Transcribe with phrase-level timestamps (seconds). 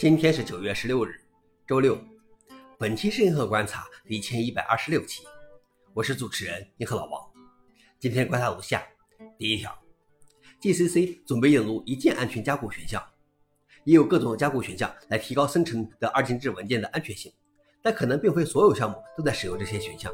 [0.00, 1.20] 今天是九月十六日，
[1.66, 2.02] 周六。
[2.78, 5.24] 本期是银河观察第一千一百二十六期，
[5.92, 7.22] 我是主持人银河老王。
[7.98, 8.82] 今天观察如下：
[9.36, 9.78] 第一条
[10.62, 13.04] ，GCC 准备引入一键安全加固选项，
[13.84, 17.30] 也有各种加固选项来提高生成的二进制文件的安全性，
[17.82, 20.10] 但可能并非所有项目都在使用这些选项，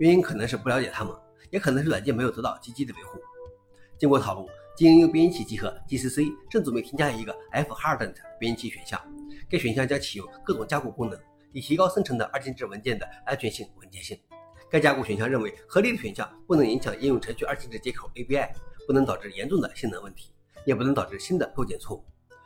[0.00, 1.16] 原因可能是不了解它们，
[1.48, 3.18] 也可能是软件没有得到积极的维护。
[3.98, 4.46] 经过讨论。
[4.78, 8.98] GNU 编译器集合 GCC 正准备添加一个 F-hardened 编译器选项，
[9.48, 11.18] 该选项将启用各种加固功能，
[11.52, 14.18] 以提高生成的二进制文件的安全性、稳健性。
[14.70, 18.50] 该加固选项认为，合理的选项不能影响应用程序二进制接口 ABI，
[18.86, 20.32] 不能导致严重的性能问题，
[20.64, 22.04] 也不能导致新的构建错误。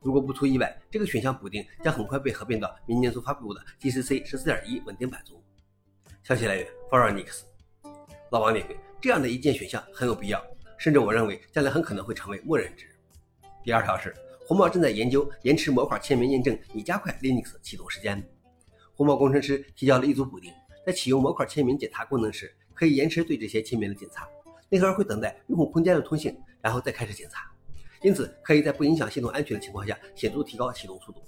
[0.00, 5.42] 如果不出意外，这个选项补丁将很快被合并到明年初发布的 GCC 十四点一稳定版中。
[6.22, 7.44] 消息来源 f o r u n i x
[8.30, 10.44] 老王点评：这样的一键选项很有必要。
[10.78, 12.86] 甚至我认为将来很可能会成为默认值。
[13.64, 14.14] 第二条是，
[14.48, 18.22] 红帽正在研究延迟模块签名验证，以加快 Linux 启动时间。
[18.94, 20.52] 红帽工程师提交了一组补丁，
[20.86, 24.28] 在启用模块签名检查功能时，可以延迟对这些签名的检查。
[24.68, 27.50] 内核会等待用户空间的通信，然后再开始检查，
[28.02, 31.20] 因此可以在不影响系统安全的情况下显著提高启动速度。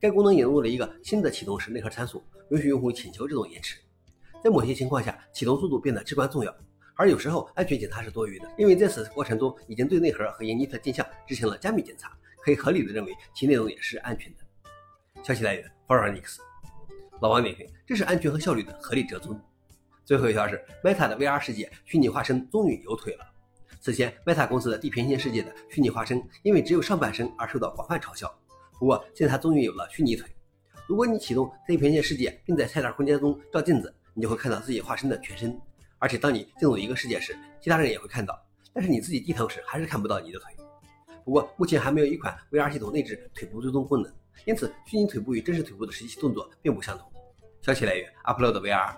[0.00, 3.78] 该功能引入了一个新的启动时内核参数，允许用户请求这种延迟。
[4.42, 6.52] 在某些情况下，启动速度变得至关重要。
[6.96, 15.22] 而有时候安全检查是多余的，因为在此过程中已经对内核和 init 镜像执行了加密检查，可以合理的认为其内容也是安全的。
[15.22, 16.42] 消息来源 f o r u n i x
[17.22, 19.40] 老王点评：这是安全和效率的合理折中。
[20.04, 23.24] 最后一条是 Meta 的 VR 世界虚拟化身终于有腿了。
[23.80, 28.30] 此前 Meta 公司的地平线世界的虚拟化身因为只有上半身而受到广泛嘲笑，
[28.78, 30.28] 不过现在它终于有了虚拟腿。
[30.86, 35.58] 如果你启动地平线世界，并在菜单空间中照镜子，你就会看到自己化身的全身。
[35.98, 38.38] 而且当你进入一个世界时，其他人也会看到，
[38.74, 40.54] 但是你自己低头时还是看不到你的腿。
[41.24, 44.12] 不过目前还没有一款 VR 系统内置腿部追踪功能，
[44.44, 47.10] 因此虚拟腿部与真实腿部的实际动作并不相同。
[47.62, 48.94] 消息来源：Upload VR。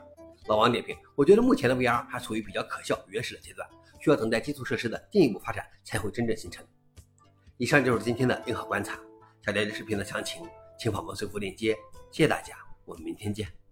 [0.48, 3.68] 老王点评：我觉得目前的 VR 还处于比较可笑、原始的阶段，
[4.00, 6.64] 需要等待基础设施的进一步发展才会真正形成。
[7.58, 8.98] 以上就是今天的硬核观察。
[9.42, 10.42] 想了解视频的详情，
[10.78, 11.76] 请访问随附链接。
[12.12, 13.65] 谢谢大家，我们明天见。